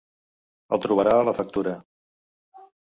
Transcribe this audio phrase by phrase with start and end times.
[0.77, 1.77] El trobarà a la factura.